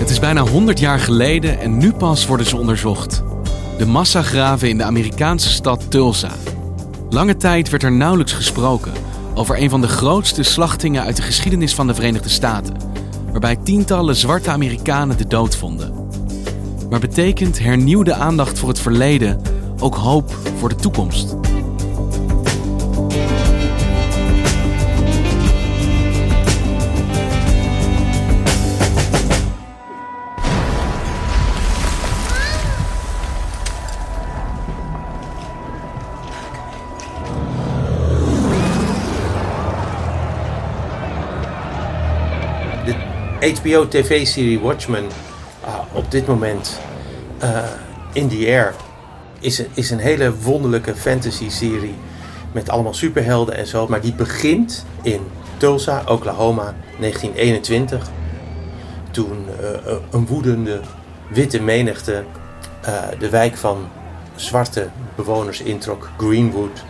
Het 0.00 0.10
is 0.10 0.20
bijna 0.20 0.40
100 0.40 0.78
jaar 0.78 0.98
geleden 0.98 1.58
en 1.58 1.78
nu 1.78 1.92
pas 1.92 2.26
worden 2.26 2.46
ze 2.46 2.56
onderzocht. 2.56 3.22
De 3.78 3.86
massagraven 3.86 4.68
in 4.68 4.78
de 4.78 4.84
Amerikaanse 4.84 5.48
stad 5.48 5.90
Tulsa. 5.90 6.30
Lange 7.10 7.36
tijd 7.36 7.70
werd 7.70 7.82
er 7.82 7.92
nauwelijks 7.92 8.32
gesproken 8.32 8.92
over 9.34 9.60
een 9.62 9.70
van 9.70 9.80
de 9.80 9.88
grootste 9.88 10.42
slachtingen 10.42 11.02
uit 11.02 11.16
de 11.16 11.22
geschiedenis 11.22 11.74
van 11.74 11.86
de 11.86 11.94
Verenigde 11.94 12.28
Staten, 12.28 12.76
waarbij 13.30 13.56
tientallen 13.56 14.16
zwarte 14.16 14.50
Amerikanen 14.50 15.16
de 15.16 15.26
dood 15.26 15.56
vonden. 15.56 15.94
Maar 16.90 17.00
betekent 17.00 17.58
hernieuwde 17.58 18.14
aandacht 18.14 18.58
voor 18.58 18.68
het 18.68 18.80
verleden 18.80 19.40
ook 19.78 19.94
hoop 19.94 20.36
voor 20.58 20.68
de 20.68 20.74
toekomst? 20.74 21.36
HBO-tv-serie 43.40 44.60
Watchmen 44.60 45.04
uh, 45.64 45.78
op 45.92 46.10
dit 46.10 46.26
moment 46.26 46.78
uh, 47.42 47.58
in 48.12 48.28
the 48.28 48.46
air 48.46 48.74
is 49.38 49.62
is 49.74 49.90
een 49.90 49.98
hele 49.98 50.36
wonderlijke 50.36 50.94
fantasy-serie 50.94 51.94
met 52.52 52.68
allemaal 52.68 52.94
superhelden 52.94 53.54
en 53.54 53.66
zo. 53.66 53.86
Maar 53.86 54.00
die 54.00 54.14
begint 54.14 54.84
in 55.02 55.20
Tulsa, 55.56 56.02
Oklahoma, 56.06 56.74
1921. 56.98 58.08
Toen 59.10 59.46
uh, 59.60 59.92
een 60.10 60.26
woedende 60.26 60.80
witte 61.28 61.62
menigte 61.62 62.24
de 63.18 63.28
wijk 63.28 63.56
van 63.56 63.88
zwarte 64.34 64.88
bewoners 65.14 65.60
introk, 65.60 66.10
Greenwood. 66.16 66.84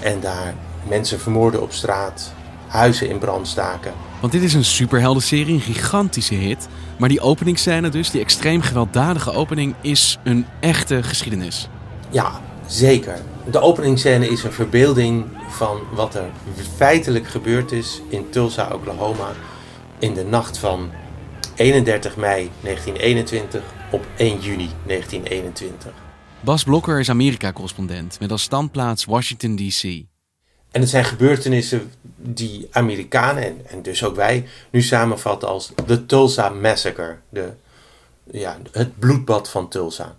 En 0.00 0.20
daar 0.20 0.54
mensen 0.88 1.20
vermoorden 1.20 1.62
op 1.62 1.72
straat, 1.72 2.32
huizen 2.66 3.08
in 3.08 3.18
brand 3.18 3.48
staken. 3.48 3.92
Want 4.20 4.32
dit 4.32 4.42
is 4.42 4.54
een 4.54 4.64
superheldenserie, 4.64 5.54
een 5.54 5.60
gigantische 5.60 6.34
hit. 6.34 6.68
Maar 6.98 7.08
die 7.08 7.20
openingsscène 7.20 7.88
dus, 7.88 8.10
die 8.10 8.20
extreem 8.20 8.60
gewelddadige 8.60 9.32
opening, 9.32 9.74
is 9.80 10.18
een 10.24 10.46
echte 10.60 11.02
geschiedenis. 11.02 11.68
Ja, 12.10 12.40
zeker. 12.66 13.20
De 13.50 13.60
openingsscène 13.60 14.28
is 14.28 14.42
een 14.42 14.52
verbeelding 14.52 15.24
van 15.48 15.78
wat 15.92 16.14
er 16.14 16.30
feitelijk 16.76 17.26
gebeurd 17.26 17.72
is 17.72 18.02
in 18.08 18.30
Tulsa, 18.30 18.70
Oklahoma. 18.72 19.32
In 19.98 20.14
de 20.14 20.24
nacht 20.24 20.58
van 20.58 20.90
31 21.54 22.16
mei 22.16 22.50
1921 22.60 23.62
op 23.90 24.06
1 24.16 24.40
juni 24.40 24.68
1921. 24.86 25.92
Bas 26.40 26.64
Blokker 26.64 27.00
is 27.00 27.10
Amerika-correspondent 27.10 28.20
met 28.20 28.30
als 28.30 28.42
standplaats 28.42 29.04
Washington, 29.04 29.56
D.C. 29.56 30.15
En 30.76 30.82
het 30.82 30.90
zijn 30.90 31.04
gebeurtenissen 31.04 31.92
die 32.16 32.68
Amerikanen 32.70 33.44
en, 33.44 33.60
en 33.66 33.82
dus 33.82 34.04
ook 34.04 34.16
wij 34.16 34.48
nu 34.70 34.82
samenvatten 34.82 35.48
als 35.48 35.72
de 35.86 36.06
Tulsa 36.06 36.48
Massacre. 36.48 37.16
De, 37.28 37.52
ja, 38.30 38.58
het 38.72 38.98
bloedbad 38.98 39.50
van 39.50 39.68
Tulsa. 39.68 40.16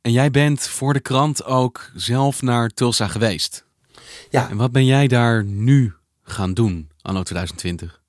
En 0.00 0.12
jij 0.12 0.30
bent 0.30 0.66
voor 0.66 0.92
de 0.92 1.00
krant 1.00 1.44
ook 1.44 1.90
zelf 1.94 2.42
naar 2.42 2.68
Tulsa 2.68 3.08
geweest. 3.08 3.64
Ja. 4.30 4.50
En 4.50 4.56
wat 4.56 4.72
ben 4.72 4.84
jij 4.84 5.06
daar 5.06 5.44
nu 5.44 5.92
gaan 6.22 6.54
doen, 6.54 6.90
anno 7.02 7.22
2020? 7.22 8.00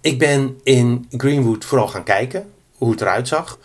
Ik 0.00 0.18
ben 0.18 0.60
in 0.62 1.06
Greenwood 1.10 1.64
vooral 1.64 1.88
gaan 1.88 2.04
kijken 2.04 2.52
hoe 2.74 2.90
het 2.90 3.00
eruit 3.00 3.28
zag. 3.28 3.58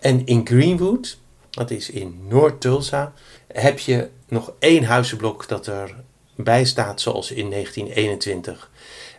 En 0.00 0.26
in 0.26 0.46
Greenwood, 0.46 1.18
dat 1.50 1.70
is 1.70 1.90
in 1.90 2.20
Noord-Tulsa, 2.28 3.12
heb 3.52 3.78
je 3.78 4.08
nog 4.28 4.52
één 4.58 4.84
huizenblok 4.84 5.48
dat 5.48 5.66
er 5.66 5.94
bij 6.42 6.64
staat 6.64 7.00
zoals 7.00 7.30
in 7.30 7.50
1921. 7.50 8.70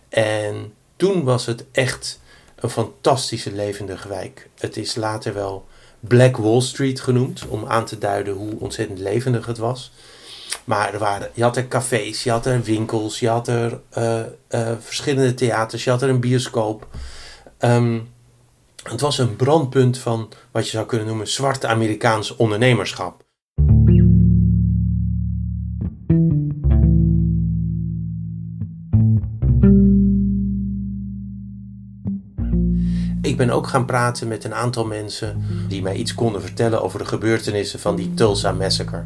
En 0.09 0.74
toen 0.96 1.24
was 1.24 1.46
het 1.46 1.66
echt 1.72 2.20
een 2.56 2.70
fantastische 2.70 3.52
levendige 3.52 4.08
wijk. 4.08 4.50
Het 4.58 4.78
is 4.78 4.96
later 4.96 5.34
wel 5.34 5.68
Black 6.00 6.38
Wall 6.38 6.62
Street 6.62 7.00
genoemd, 7.00 7.48
om 7.48 7.66
aan 7.66 7.86
te 7.86 7.98
duiden 7.98 8.34
hoe 8.34 8.60
ontzettend 8.60 9.00
levendig 9.00 9.46
het 9.46 9.58
was. 9.58 9.92
Maar 10.64 10.94
er 10.94 11.00
waren, 11.00 11.30
je 11.34 11.44
had 11.44 11.58
er 11.58 11.68
cafés, 11.68 12.24
je 12.24 12.31
had 12.31 12.46
er 12.46 12.62
winkels, 12.62 13.20
je 13.20 13.30
had 13.30 13.48
er 13.48 13.80
uh, 13.98 14.20
uh, 14.50 14.72
verschillende 14.80 15.34
theaters, 15.34 15.84
je 15.84 15.90
had 15.90 16.02
er 16.02 16.10
een 16.10 16.20
bioscoop. 16.20 16.88
Um, 17.60 18.10
het 18.84 19.02
was 19.02 19.18
een 19.18 19.36
brandpunt 19.36 19.98
van 19.98 20.30
wat 20.52 20.66
je 20.66 20.72
zou 20.72 20.86
kunnen 20.86 21.08
noemen 21.08 21.28
zwart 21.28 21.66
Amerikaans 21.66 22.36
ondernemerschap. 22.36 23.24
Ben 33.46 33.50
ook 33.50 33.68
gaan 33.68 33.85
praten 33.85 34.28
met 34.28 34.44
een 34.44 34.53
aantal 34.53 34.85
mensen 34.85 35.46
die 35.68 35.81
mij 35.81 35.96
iets 35.96 36.13
konden 36.13 36.41
vertellen 36.41 36.84
over 36.84 37.00
de 37.00 37.06
gebeurtenissen 37.06 37.79
van 37.79 37.96
die 37.96 38.13
Tulsa 38.13 38.52
Massacre. 38.52 39.03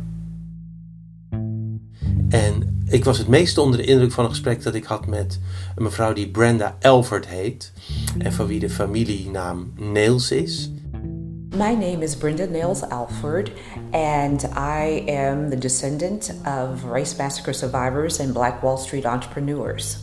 En 2.29 2.83
ik 2.87 3.03
was 3.03 3.17
het 3.17 3.27
meest 3.27 3.57
onder 3.57 3.77
de 3.77 3.85
indruk 3.85 4.11
van 4.11 4.23
een 4.23 4.29
gesprek 4.29 4.63
dat 4.63 4.75
ik 4.75 4.83
had 4.83 5.07
met 5.07 5.39
een 5.75 5.83
mevrouw 5.83 6.13
die 6.13 6.29
Brenda 6.29 6.75
Elford 6.79 7.27
heet 7.27 7.71
en 8.17 8.33
van 8.33 8.47
wie 8.47 8.59
de 8.59 8.69
familienaam 8.69 9.73
Nails 9.75 10.31
is. 10.31 10.71
My 11.49 11.73
name 11.73 11.97
is 11.99 12.15
Brenda 12.15 12.45
Nails 12.45 12.89
Alford, 12.89 13.51
and 13.91 14.43
I 14.43 15.03
am 15.07 15.49
the 15.49 15.57
descendant 15.57 16.33
of 16.45 16.83
race 16.91 17.15
massacre 17.17 17.53
survivors 17.53 18.19
and 18.19 18.33
Black 18.33 18.61
Wall 18.61 18.77
Street 18.77 19.05
entrepreneurs. 19.05 19.97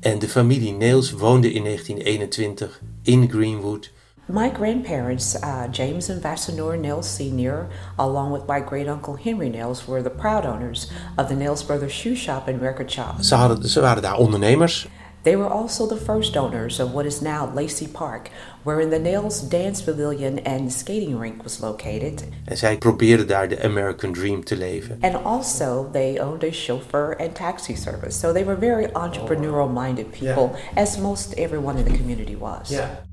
En 0.00 0.18
de 0.18 0.28
familie 0.28 0.72
Nails 0.72 1.12
woonde 1.12 1.52
in 1.52 1.62
1921 1.62 2.80
in 3.06 3.26
Greenwood. 3.26 3.88
My 4.28 4.48
grandparents, 4.48 5.36
uh, 5.36 5.68
James 5.68 6.10
and 6.10 6.20
Vassanor 6.20 6.76
Nails 6.76 7.08
Sr., 7.08 7.68
along 7.96 8.32
with 8.32 8.48
my 8.48 8.58
great 8.58 8.88
uncle 8.88 9.14
Henry 9.14 9.48
Nails, 9.48 9.86
were 9.86 10.02
the 10.02 10.10
proud 10.10 10.44
owners 10.44 10.90
of 11.16 11.28
the 11.28 11.36
Nails 11.36 11.62
Brothers 11.62 11.92
Shoe 11.92 12.16
Shop 12.16 12.48
and 12.48 12.60
Record 12.60 12.90
Shop. 12.90 13.22
Ze, 13.22 13.34
hadden, 13.34 13.68
ze 13.68 13.80
waren 13.80 14.02
daar 14.02 14.16
ondernemers. 14.16 14.88
They 15.26 15.36
were 15.36 15.50
also 15.50 15.86
the 15.88 15.96
first 15.96 16.36
owners 16.36 16.78
of 16.78 16.92
what 16.92 17.04
is 17.04 17.20
now 17.20 17.50
Lacey 17.54 17.88
Park, 17.88 18.30
wherein 18.62 18.90
the 18.90 18.98
Nails 18.98 19.40
Dance 19.40 19.82
Pavilion 19.82 20.38
and 20.46 20.72
skating 20.72 21.18
rink 21.18 21.42
was 21.42 21.58
located. 21.60 22.24
En 22.44 22.56
zij 22.56 22.78
probeerden 22.78 23.26
daar 23.26 23.48
de 23.48 23.62
American 23.62 24.12
Dream 24.12 24.44
te 24.44 24.56
leven. 24.56 24.98
And 25.00 25.24
also, 25.24 25.88
they 25.92 26.20
owned 26.20 26.44
a 26.44 26.52
chauffeur 26.52 27.16
and 27.18 27.34
taxi 27.34 27.76
service. 27.76 28.18
So 28.18 28.32
they 28.32 28.44
were 28.44 28.58
very 28.58 28.86
entrepreneurial 28.92 29.68
minded 29.72 30.10
people, 30.10 30.50
Yeah. 30.74 30.82
as 30.82 30.98
most 30.98 31.32
everyone 31.32 31.78
in 31.78 31.84
the 31.84 31.98
community 31.98 32.36
was. 32.38 32.68
Ja. 32.68 33.04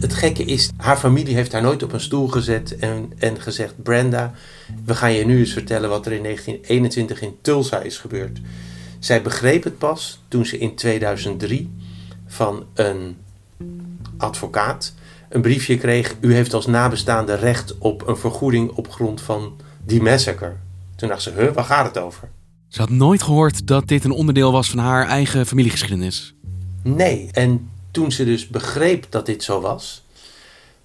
het 0.00 0.14
gekke 0.14 0.44
is, 0.44 0.70
haar 0.76 0.96
familie 0.96 1.34
heeft 1.34 1.52
haar 1.52 1.62
nooit 1.62 1.82
op 1.82 1.92
een 1.92 2.00
stoel 2.00 2.28
gezet 2.28 2.78
en, 2.78 3.12
en 3.18 3.40
gezegd: 3.40 3.82
Brenda, 3.82 4.32
we 4.84 4.94
gaan 4.94 5.12
je 5.12 5.24
nu 5.24 5.38
eens 5.38 5.52
vertellen 5.52 5.88
wat 5.88 6.06
er 6.06 6.12
in 6.12 6.22
1921 6.22 7.22
in 7.22 7.36
Tulsa 7.42 7.80
is 7.80 7.98
gebeurd. 7.98 8.40
Zij 9.00 9.22
begreep 9.22 9.64
het 9.64 9.78
pas 9.78 10.20
toen 10.28 10.46
ze 10.46 10.58
in 10.58 10.74
2003 10.74 11.72
van 12.26 12.64
een 12.74 13.16
advocaat 14.16 14.94
een 15.28 15.40
briefje 15.40 15.78
kreeg: 15.78 16.16
U 16.20 16.34
heeft 16.34 16.54
als 16.54 16.66
nabestaande 16.66 17.34
recht 17.34 17.78
op 17.78 18.08
een 18.08 18.16
vergoeding 18.16 18.70
op 18.70 18.90
grond 18.90 19.20
van 19.20 19.56
die 19.84 20.02
massacre. 20.02 20.52
Toen 20.96 21.08
dacht 21.08 21.22
ze: 21.22 21.32
Huh, 21.36 21.52
waar 21.52 21.64
gaat 21.64 21.86
het 21.86 21.98
over? 21.98 22.28
Ze 22.68 22.80
had 22.80 22.90
nooit 22.90 23.22
gehoord 23.22 23.66
dat 23.66 23.88
dit 23.88 24.04
een 24.04 24.10
onderdeel 24.10 24.52
was 24.52 24.70
van 24.70 24.78
haar 24.78 25.06
eigen 25.06 25.46
familiegeschiedenis. 25.46 26.34
Nee, 26.82 27.28
en 27.32 27.70
toen 27.90 28.12
ze 28.12 28.24
dus 28.24 28.48
begreep 28.48 29.06
dat 29.08 29.26
dit 29.26 29.42
zo 29.42 29.60
was, 29.60 30.04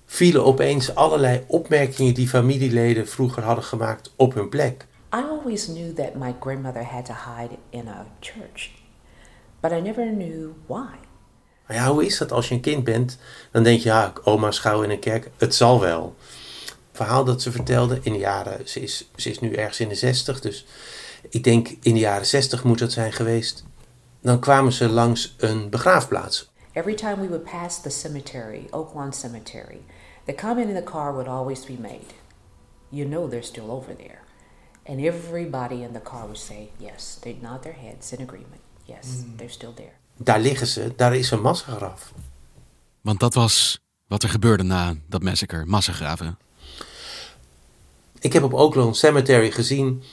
vielen 0.06 0.46
opeens 0.46 0.96
allerlei 0.96 1.42
opmerkingen 1.48 2.14
die 2.14 2.28
familieleden 2.28 3.08
vroeger 3.08 3.44
hadden 3.44 3.64
gemaakt 3.64 4.14
op 4.16 4.34
hun 4.34 4.50
plek. 4.50 4.86
I 5.14 5.22
always 5.22 5.68
knew 5.68 5.94
that 5.94 6.16
my 6.16 6.34
grandmother 6.40 6.84
had 6.84 7.06
to 7.06 7.14
hide 7.14 7.58
in 7.70 7.88
a 7.88 8.06
church, 8.20 8.72
but 9.62 9.72
I 9.72 9.82
never 9.82 10.06
knew 10.06 10.54
why. 10.68 10.98
Maar 11.68 11.78
ja, 11.78 11.92
hoe 11.92 12.06
is 12.06 12.18
dat 12.18 12.32
als 12.32 12.48
je 12.48 12.56
een 12.56 12.62
kind 12.62 12.84
bent? 12.84 13.18
Dan 13.52 13.64
denk 13.64 13.80
je, 13.80 13.90
ja, 13.90 14.14
oma 14.24 14.52
schouw 14.52 14.82
in 14.82 14.90
een 14.90 15.00
kerk, 15.00 15.30
het 15.38 15.56
zal 15.56 15.80
wel. 15.80 16.16
Het 16.66 17.04
verhaal 17.04 17.24
dat 17.24 17.42
ze 17.42 17.52
vertelde 17.52 18.00
in 18.02 18.12
de 18.12 18.18
jaren, 18.20 18.70
ze 18.70 18.80
is, 18.80 19.10
ze 19.16 19.30
is 19.30 19.40
nu 19.40 19.54
ergens 19.54 19.80
in 19.80 19.90
de 19.90 19.96
zestig, 19.96 20.42
dus 20.42 20.66
ik 21.30 21.44
denk 21.44 21.68
in 21.68 21.94
de 21.94 22.00
jaren 22.00 22.26
zestig 22.26 22.64
moet 22.64 22.80
dat 22.80 22.92
zijn 22.92 23.14
geweest. 23.14 23.64
Dan 24.22 24.40
kwamen 24.40 24.72
ze 24.74 24.90
langs 24.90 25.36
een 25.38 25.70
begraafplaats. 25.70 26.52
Every 26.74 26.96
time 26.96 27.22
we 27.22 27.28
would 27.28 27.44
pass 27.44 27.82
the 27.82 27.90
cemetery, 27.90 28.68
Oaklawn 28.72 29.12
Cemetery, 29.12 29.82
the 30.26 30.34
comment 30.34 30.68
in 30.68 30.76
the 30.76 30.84
car 30.84 31.12
would 31.14 31.28
always 31.28 31.66
be 31.66 31.78
made, 31.80 32.14
You 32.90 33.08
know 33.08 33.30
they're 33.30 33.44
still 33.44 33.72
over 33.72 33.96
there. 33.96 34.25
And 34.88 35.00
everybody 35.00 35.76
in 35.84 35.94
the 35.94 36.02
car 36.02 36.24
would 36.24 36.38
say, 36.38 36.70
Yes, 36.78 37.18
they 37.22 37.38
nod 37.42 37.62
their 37.62 37.76
heads 37.82 38.12
in 38.12 38.22
agreement. 38.22 38.62
Yes, 38.86 39.08
they're 39.38 39.50
still 39.50 39.74
there. 39.74 39.94
Daar 40.18 40.40
liggen 40.40 40.68
ze, 40.68 40.94
daar 40.96 41.16
is 41.16 41.32
een 41.32 41.42
massagraf. 41.42 42.14
Want 43.02 43.20
dat 43.20 43.34
was 43.34 43.80
wat 44.08 44.24
er 44.24 44.30
gebeurde 44.30 44.64
na 44.64 44.96
dat 45.08 45.24
massacre, 45.24 45.66
massagraven. 45.66 46.38
Ik 48.20 48.34
heb 48.34 48.44
op 48.44 48.54
Oaklawn 48.54 48.94
Cemetery 48.94 49.52
gezien 49.52 50.04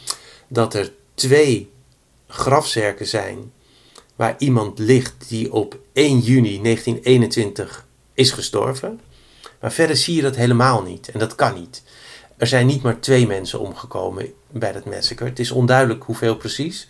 dat 0.48 0.74
er 0.74 0.92
twee 1.14 1.70
grafzerken 2.28 3.06
zijn 3.06 3.52
waar 4.16 4.34
iemand 4.38 4.78
ligt 4.78 5.28
die 5.28 5.52
op 5.52 5.78
1 5.92 6.19
juni 6.19 6.62
1921 6.62 7.86
is 8.14 8.30
gestorven. 8.30 9.00
Maar 9.60 9.72
verder 9.72 9.96
zie 9.96 10.14
je 10.14 10.22
dat 10.22 10.36
helemaal 10.36 10.82
niet 10.82 11.08
en 11.08 11.19
dat 11.19 11.34
kan 11.34 11.54
niet. 11.54 11.82
Er 12.43 12.49
zijn 12.49 12.67
niet 12.67 12.83
maar 12.83 13.00
twee 13.00 13.27
mensen 13.27 13.61
omgekomen 13.61 14.33
bij 14.50 14.73
dat 14.73 14.85
massacre. 14.85 15.25
Het 15.25 15.39
is 15.39 15.50
onduidelijk 15.50 16.05
hoeveel 16.05 16.37
precies, 16.37 16.89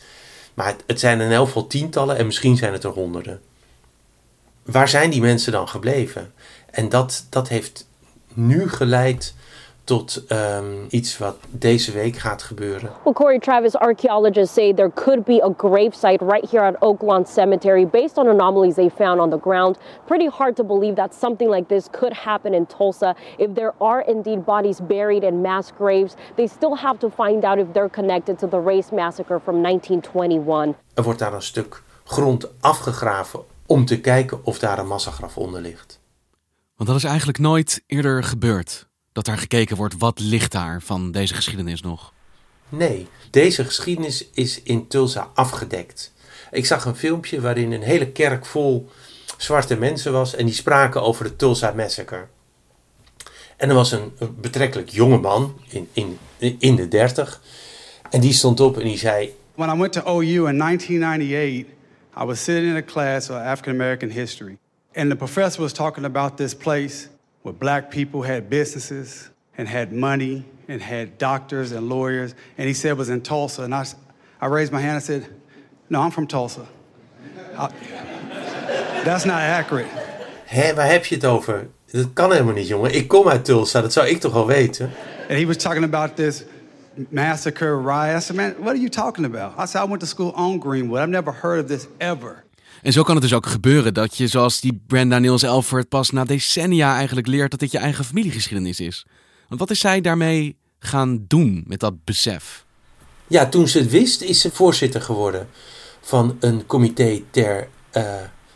maar 0.55 0.67
het, 0.67 0.83
het 0.87 1.01
zijn 1.01 1.21
in 1.21 1.31
elk 1.31 1.47
geval 1.47 1.67
tientallen 1.67 2.17
en 2.17 2.27
misschien 2.27 2.57
zijn 2.57 2.73
het 2.73 2.85
er 2.85 2.91
honderden. 2.91 3.41
Waar 4.63 4.89
zijn 4.89 5.11
die 5.11 5.21
mensen 5.21 5.53
dan 5.53 5.69
gebleven? 5.69 6.33
En 6.71 6.89
dat, 6.89 7.27
dat 7.31 7.49
heeft 7.49 7.89
nu 8.33 8.69
geleid 8.69 9.35
tot 9.85 10.25
um, 10.29 10.87
iets 10.91 11.19
wat 11.19 11.37
deze 11.51 11.93
week 11.93 12.17
gaat 12.17 12.43
gebeuren. 12.43 12.91
Well, 13.05 13.13
Corey 13.13 13.39
Travis, 13.39 13.77
archaeologists 13.77 14.55
say 14.55 14.75
there 14.75 14.91
could 14.95 15.25
be 15.25 15.43
a 15.43 15.53
gravesite 15.57 16.25
right 16.25 16.51
here 16.51 16.65
at 16.65 16.77
Oaklawn 16.81 17.27
Cemetery 17.27 17.87
based 17.87 18.17
on 18.17 18.29
anomalies 18.29 18.75
they 18.75 18.91
found 18.91 19.21
on 19.21 19.31
the 19.31 19.39
ground. 19.41 19.79
Pretty 20.07 20.29
hard 20.29 20.57
to 20.57 20.65
believe 20.65 20.95
that 20.95 21.15
something 21.15 21.51
like 21.51 21.69
this 21.69 21.89
could 21.91 22.13
happen 22.13 22.55
in 22.55 22.67
Tulsa. 22.67 23.15
If 23.37 23.55
there 23.55 23.73
are 23.79 24.05
indeed 24.07 24.45
bodies 24.45 24.81
buried 24.87 25.23
in 25.23 25.41
mass 25.41 25.73
graves, 25.79 26.15
they 26.35 26.47
still 26.47 26.77
have 26.77 26.99
to 26.99 27.11
find 27.11 27.45
out 27.45 27.59
if 27.59 27.67
they're 27.73 27.91
connected 27.91 28.39
to 28.39 28.49
the 28.49 28.61
race 28.61 28.95
massacre 28.95 29.41
from 29.41 29.63
1921. 29.63 30.75
Er 30.95 31.03
wordt 31.03 31.19
daar 31.19 31.33
een 31.33 31.43
stuk 31.43 31.83
grond 32.05 32.49
afgegraven 32.61 33.41
om 33.67 33.85
te 33.85 34.01
kijken 34.01 34.45
of 34.45 34.59
daar 34.59 34.79
een 34.79 34.87
massagraf 34.87 35.37
onder 35.37 35.61
ligt. 35.61 36.01
Want 36.77 36.89
dat 36.89 36.99
is 36.99 37.05
eigenlijk 37.05 37.39
nooit 37.39 37.83
eerder 37.87 38.23
gebeurd 38.23 38.91
dat 39.13 39.25
daar 39.25 39.39
gekeken 39.39 39.77
wordt 39.77 39.95
wat 39.99 40.21
ligt 40.21 40.53
daar 40.53 40.83
van 40.83 41.11
deze 41.11 41.35
geschiedenis 41.35 41.81
nog? 41.81 42.13
Nee, 42.69 43.09
deze 43.31 43.65
geschiedenis 43.65 44.27
is 44.35 44.63
in 44.63 44.87
Tulsa 44.87 45.31
afgedekt. 45.35 46.13
Ik 46.51 46.67
zag 46.67 46.85
een 46.85 46.97
filmpje 46.97 47.41
waarin 47.41 47.73
een 47.73 47.83
hele 47.83 48.09
kerk 48.09 48.47
vol 48.47 48.91
zwarte 49.37 49.77
mensen 49.77 50.13
was 50.13 50.35
en 50.35 50.47
die 50.47 50.55
spraken 50.55 51.03
over 51.03 51.25
de 51.25 51.37
Tulsa 51.37 51.73
Massacre. 51.73 52.27
En 53.57 53.69
er 53.69 53.75
was 53.75 53.93
een 53.93 54.13
betrekkelijk 54.41 54.89
jonge 54.89 55.19
man 55.19 55.61
in, 55.69 55.89
in, 55.93 56.19
in 56.59 56.77
de 56.77 56.89
dertig 56.89 57.41
en 58.11 58.21
die 58.21 58.33
stond 58.33 58.61
op 58.61 58.79
en 58.79 58.85
die 58.85 58.99
zei... 58.99 59.35
When 59.55 59.77
I 59.77 59.79
went 59.79 59.93
to 59.93 60.01
OU 60.01 60.49
in 60.49 60.59
1998, 60.59 61.73
I 62.23 62.25
was 62.25 62.45
sitting 62.45 62.67
in 62.67 62.77
a 62.77 62.83
class 62.83 63.31
of 63.31 63.37
African 63.37 63.75
American 63.75 64.11
history. 64.11 64.59
And 64.95 65.11
the 65.11 65.17
professor 65.17 65.61
was 65.63 65.73
talking 65.73 66.05
about 66.05 66.37
this 66.37 66.55
place 66.55 67.09
where 67.43 67.53
black 67.53 67.91
people 67.91 68.23
had 68.23 68.49
businesses 68.49 69.31
and 69.59 69.69
had 69.69 69.93
money 69.93 70.45
and 70.69 70.81
had 70.81 71.19
doctors 71.19 71.73
and 71.73 71.89
lawyers. 71.89 72.35
And 72.57 72.67
he 72.67 72.75
said 72.75 72.93
it 72.93 72.97
was 72.97 73.09
in 73.09 73.21
Tulsa. 73.21 73.63
And 73.63 73.75
I, 73.75 73.85
I 74.41 74.47
raised 74.47 74.73
my 74.73 74.81
hand 74.81 74.95
and 74.95 75.03
said, 75.03 75.27
No, 75.89 76.01
I'm 76.01 76.11
from 76.11 76.27
Tulsa. 76.27 76.67
I, 77.57 77.69
that's 79.05 79.27
not 79.27 79.41
accurate. 79.41 79.89
Hé, 80.47 80.75
waar 80.75 80.91
heb 80.91 81.05
je 81.07 81.15
het 81.15 81.25
over? 81.25 81.69
Dat 81.91 82.13
kan 82.13 82.33
helemaal 82.33 82.55
niet, 82.55 82.69
jongen. 82.69 82.95
Ik 82.95 83.09
kom 83.09 83.29
uit 83.29 83.45
Tulsa, 83.45 83.81
dat 83.81 83.93
zou 83.93 84.07
ik 84.07 84.21
toch 84.21 84.33
wel 84.33 84.47
weten? 84.47 84.91
And 85.29 85.39
he 85.39 85.47
was 85.47 85.57
talking 85.57 85.85
about 85.85 86.17
this 86.17 86.45
massacre 87.11 87.77
riot. 87.77 88.17
I 88.17 88.21
said, 88.21 88.37
man, 88.37 88.55
what 88.59 88.75
are 88.75 88.81
you 88.81 88.89
talking 88.89 89.25
about? 89.25 89.59
I 89.59 89.67
said, 89.67 89.83
I 89.83 89.85
went 89.89 90.01
to 90.01 90.07
school 90.07 90.33
on 90.35 90.59
Greenwood. 90.59 91.01
I've 91.01 91.09
never 91.09 91.33
heard 91.33 91.59
of 91.59 91.67
this 91.67 91.87
ever. 91.99 92.45
En 92.83 92.93
zo 92.93 93.03
kan 93.03 93.15
het 93.15 93.25
dus 93.25 93.35
ook 93.35 93.47
gebeuren 93.47 93.95
dat 93.95 94.17
je, 94.17 94.27
zoals 94.27 94.61
die 94.61 94.83
Brenda 94.87 95.19
Niels 95.19 95.43
Elford, 95.43 95.89
pas 95.89 96.11
na 96.11 96.25
decennia 96.25 96.97
eigenlijk 96.97 97.27
leert 97.27 97.51
dat 97.51 97.61
dit 97.61 97.71
je 97.71 97.79
eigen 97.79 98.05
familiegeschiedenis 98.05 98.81
is. 98.81 99.07
Want 99.49 99.61
wat 99.61 99.71
is 99.71 99.81
zij 99.81 100.01
daarmee 100.01 100.57
gaan 100.79 101.25
doen 101.29 101.65
met 101.67 101.81
dat 101.81 102.05
besef? 102.05 102.65
Ja, 103.27 103.47
toen 103.49 103.69
ze 103.69 103.79
het 103.79 103.91
wist, 103.91 104.21
is 104.21 104.41
ze 104.41 104.51
voorzitter 104.51 105.03
geworden 105.03 105.49
van 106.01 106.37
een 106.41 106.67
comité 106.67 107.23
ter, 107.31 107.69
uh, 107.93 108.15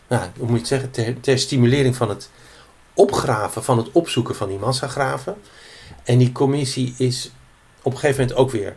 nou, 0.09 0.31
hoe 0.39 0.49
moet 0.49 0.61
je 0.61 0.67
zeggen, 0.67 0.91
ter, 0.91 1.21
ter 1.21 1.39
stimulering 1.39 1.97
van 1.97 2.09
het 2.09 2.31
opgraven, 2.95 3.65
van 3.65 3.79
het 3.79 3.93
opzoeken 3.93 4.35
van 4.35 4.49
die 4.49 4.59
massagraven. 4.59 5.37
En 6.05 6.19
die 6.19 6.33
commissie 6.33 6.95
is 6.99 7.31
op 7.83 7.93
een 7.93 7.99
gegeven 7.99 8.21
moment 8.21 8.39
ook 8.39 8.51
weer 8.51 8.77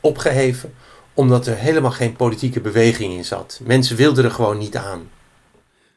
opgeheven, 0.00 0.74
omdat 1.14 1.46
er 1.46 1.56
helemaal 1.56 1.90
geen 1.90 2.16
politieke 2.16 2.60
beweging 2.60 3.12
in 3.12 3.24
zat. 3.24 3.60
Mensen 3.64 3.96
wilden 3.96 4.24
er 4.24 4.30
gewoon 4.30 4.58
niet 4.58 4.76
aan. 4.76 5.10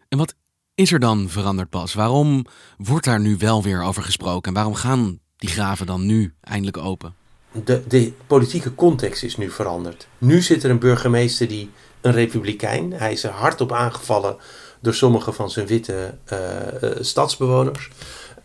En 0.10 0.18
wat 0.18 0.36
is 0.76 0.92
er 0.92 1.00
dan 1.00 1.30
veranderd 1.30 1.70
pas? 1.70 1.94
Waarom 1.94 2.46
wordt 2.78 3.06
daar 3.06 3.20
nu 3.20 3.38
wel 3.38 3.64
weer 3.64 3.84
over 3.84 4.04
gesproken? 4.04 4.50
En 4.50 4.54
waarom 4.54 4.76
gaan 4.76 5.20
die 5.38 5.50
graven 5.50 5.86
dan 5.86 6.06
nu 6.06 6.34
eindelijk 6.42 6.78
open? 6.78 7.14
De, 7.52 7.84
de 7.88 8.14
politieke 8.28 8.76
context 8.76 9.24
is 9.24 9.38
nu 9.38 9.50
veranderd. 9.50 10.08
Nu 10.18 10.42
zit 10.42 10.64
er 10.64 10.70
een 10.70 10.80
burgemeester 10.80 11.48
die 11.48 11.72
een 12.02 12.12
republikein. 12.12 12.94
Hij 12.94 13.12
is 13.12 13.24
er 13.24 13.32
hardop 13.32 13.72
aangevallen 13.72 14.38
door 14.80 14.94
sommige 14.94 15.32
van 15.32 15.50
zijn 15.50 15.68
witte 15.68 16.18
uh, 16.34 16.40
uh, 16.82 16.90
stadsbewoners. 17.00 17.90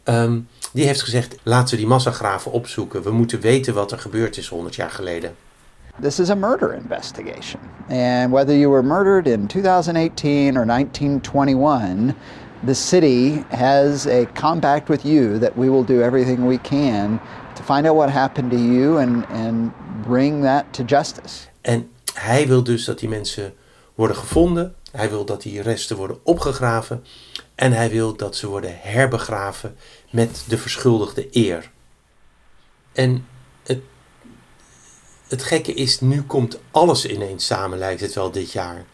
Um, 0.05 0.49
die 0.73 0.87
heeft 0.87 1.03
gezegd: 1.03 1.37
laten 1.43 1.71
we 1.71 1.77
die 1.77 1.87
massagraven 1.87 2.53
opzoeken. 2.53 3.03
We 3.03 3.11
moeten 3.11 3.41
weten 3.41 3.75
wat 3.75 3.93
er 3.93 3.99
gebeurd 3.99 4.37
is 4.37 4.49
100 4.49 4.75
jaar 4.75 4.91
geleden. 4.91 5.35
This 6.01 6.19
is 6.19 6.31
a 6.31 6.37
murder 6.37 6.73
investigation. 6.73 7.61
And 7.89 8.33
whether 8.33 8.55
you 8.55 8.71
were 8.71 8.83
murdered 8.83 9.27
in 9.27 9.47
2018 9.47 10.57
or 10.57 10.65
1921, 10.65 12.15
the 12.65 12.75
city 12.75 13.45
has 13.51 14.07
a 14.07 14.27
compact 14.35 14.89
with 14.89 15.05
you 15.05 15.39
that 15.39 15.57
we 15.57 15.69
will 15.69 15.85
do 15.85 16.01
everything 16.01 16.47
we 16.47 16.59
can 16.59 17.21
to 17.55 17.63
find 17.63 17.87
out 17.87 17.97
what 17.97 18.11
happened 18.11 18.51
to 18.53 18.57
you 18.57 18.99
and, 18.99 19.27
and 19.27 19.73
bring 20.03 20.43
that 20.43 20.73
to 20.73 20.85
justice. 20.85 21.49
En 21.61 21.91
hij 22.15 22.47
wil 22.47 22.63
dus 22.63 22.85
dat 22.85 22.99
die 22.99 23.09
mensen 23.09 23.55
worden 23.95 24.17
gevonden. 24.17 24.75
Hij 24.91 25.11
wil 25.11 25.25
dat 25.25 25.43
die 25.43 25.63
resten 25.63 25.97
worden 25.97 26.19
opgegraven. 26.23 27.05
En 27.55 27.73
hij 27.73 27.91
wil 27.91 28.17
dat 28.17 28.37
ze 28.37 28.49
worden 28.49 28.75
herbegraven 28.75 29.77
met 30.11 30.45
de 30.49 30.59
verschuldigde 30.59 31.29
eer. 31.31 31.71
En 32.93 33.27
het, 35.33 35.43
gekke 35.43 35.75
is, 35.75 36.01
nu 36.01 36.23
komt 36.23 36.59
alles 36.71 37.07
ineens 37.07 37.47
samen, 37.47 37.79
lijkt 37.79 38.01
het 38.01 38.15
wel 38.15 38.31
dit 38.31 38.53
jaar. 38.53 38.85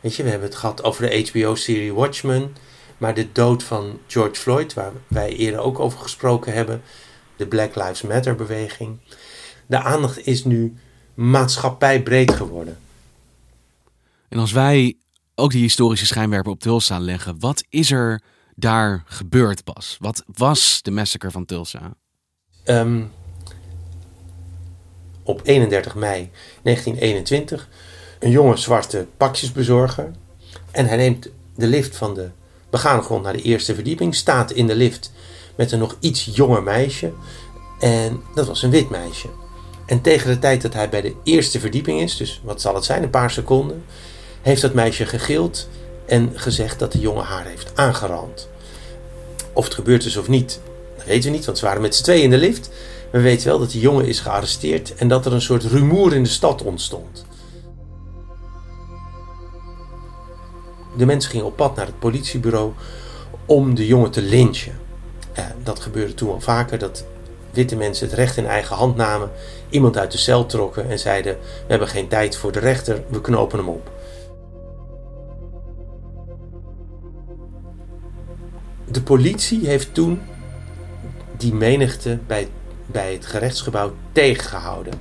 Weet 0.00 0.14
je, 0.14 0.22
we 0.22 0.30
hebben 0.30 0.48
het 0.48 0.58
gehad 0.58 0.82
over 0.82 1.10
de 1.10 1.28
HBO-serie 1.28 1.94
Watchmen. 1.94 2.56
Maar 2.98 3.14
de 3.14 3.32
dood 3.32 3.62
van 3.62 3.98
George 4.06 4.34
Floyd, 4.34 4.74
waar 4.74 4.92
wij 5.08 5.32
eerder 5.32 5.60
ook 5.60 5.78
over 5.78 5.98
gesproken 5.98 6.52
hebben. 6.52 6.82
De 7.36 7.46
Black 7.46 7.74
Lives 7.74 8.02
Matter-beweging. 8.02 8.98
De 9.66 9.78
aandacht 9.78 10.26
is 10.26 10.44
nu 10.44 10.76
maatschappijbreed 11.14 12.30
geworden. 12.30 12.78
En 14.28 14.38
als 14.38 14.52
wij 14.52 14.96
ook 15.34 15.50
die 15.50 15.62
historische 15.62 16.06
schijnwerper 16.06 16.52
op 16.52 16.60
Tulsa 16.60 16.98
leggen, 16.98 17.36
wat 17.38 17.64
is 17.68 17.90
er 17.90 18.22
daar 18.54 19.02
gebeurd, 19.06 19.64
Bas? 19.64 19.96
Wat 20.00 20.24
was 20.26 20.82
de 20.82 20.90
massacre 20.90 21.30
van 21.30 21.44
Tulsa? 21.44 21.94
Ehm, 22.64 23.02
op 25.24 25.40
31 25.44 25.94
mei 25.94 26.30
1921 26.62 27.68
een 28.18 28.30
jonge 28.30 28.56
zwarte 28.56 29.06
pakjesbezorger. 29.16 30.10
En 30.70 30.86
hij 30.86 30.96
neemt 30.96 31.28
de 31.56 31.66
lift 31.66 31.96
van 31.96 32.14
de 32.14 32.28
begane 32.70 33.02
grond 33.02 33.22
naar 33.22 33.32
de 33.32 33.42
eerste 33.42 33.74
verdieping. 33.74 34.14
Staat 34.14 34.50
in 34.50 34.66
de 34.66 34.74
lift 34.74 35.12
met 35.54 35.72
een 35.72 35.78
nog 35.78 35.96
iets 36.00 36.30
jonger 36.32 36.62
meisje. 36.62 37.12
En 37.80 38.22
dat 38.34 38.46
was 38.46 38.62
een 38.62 38.70
wit 38.70 38.90
meisje. 38.90 39.28
En 39.86 40.00
tegen 40.00 40.30
de 40.30 40.38
tijd 40.38 40.62
dat 40.62 40.74
hij 40.74 40.88
bij 40.88 41.00
de 41.00 41.14
eerste 41.24 41.60
verdieping 41.60 42.00
is, 42.00 42.16
dus 42.16 42.40
wat 42.44 42.60
zal 42.60 42.74
het 42.74 42.84
zijn, 42.84 43.02
een 43.02 43.10
paar 43.10 43.30
seconden, 43.30 43.84
heeft 44.42 44.60
dat 44.62 44.74
meisje 44.74 45.06
gegild 45.06 45.68
en 46.06 46.32
gezegd 46.34 46.78
dat 46.78 46.92
de 46.92 46.98
jongen 46.98 47.24
haar 47.24 47.46
heeft 47.46 47.72
aangerand. 47.74 48.48
Of 49.52 49.64
het 49.64 49.74
gebeurd 49.74 50.04
is 50.04 50.16
of 50.16 50.28
niet, 50.28 50.60
dat 50.96 51.06
weten 51.06 51.30
we 51.30 51.36
niet, 51.36 51.44
want 51.44 51.58
ze 51.58 51.64
waren 51.64 51.82
met 51.82 51.94
z'n 51.94 52.02
tweeën 52.02 52.22
in 52.22 52.30
de 52.30 52.36
lift. 52.36 52.70
We 53.14 53.20
weten 53.20 53.48
wel 53.48 53.58
dat 53.58 53.70
die 53.70 53.80
jongen 53.80 54.06
is 54.06 54.20
gearresteerd 54.20 54.94
en 54.94 55.08
dat 55.08 55.26
er 55.26 55.32
een 55.32 55.40
soort 55.40 55.62
rumoer 55.62 56.14
in 56.14 56.22
de 56.22 56.28
stad 56.28 56.62
ontstond. 56.62 57.24
De 60.96 61.06
mensen 61.06 61.30
gingen 61.30 61.46
op 61.46 61.56
pad 61.56 61.76
naar 61.76 61.86
het 61.86 61.98
politiebureau 61.98 62.72
om 63.46 63.74
de 63.74 63.86
jongen 63.86 64.10
te 64.10 64.22
lynchen. 64.22 64.72
Dat 65.62 65.80
gebeurde 65.80 66.14
toen 66.14 66.30
al 66.30 66.40
vaker, 66.40 66.78
dat 66.78 67.04
witte 67.50 67.76
mensen 67.76 68.06
het 68.06 68.16
recht 68.16 68.36
in 68.36 68.46
eigen 68.46 68.76
hand 68.76 68.96
namen, 68.96 69.30
iemand 69.68 69.96
uit 69.96 70.12
de 70.12 70.18
cel 70.18 70.46
trokken 70.46 70.90
en 70.90 70.98
zeiden: 70.98 71.32
We 71.40 71.66
hebben 71.66 71.88
geen 71.88 72.08
tijd 72.08 72.36
voor 72.36 72.52
de 72.52 72.58
rechter, 72.58 73.02
we 73.08 73.20
knopen 73.20 73.58
hem 73.58 73.68
op. 73.68 73.90
De 78.90 79.02
politie 79.02 79.66
heeft 79.66 79.94
toen 79.94 80.20
die 81.36 81.54
menigte 81.54 82.18
bij, 82.26 82.48
bij 82.86 83.12
het 83.12 83.26
gerechtsgebouw 83.26 83.92
tegengehouden. 84.12 84.92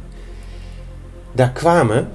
Daar 1.31 1.51
kwamen 1.51 2.11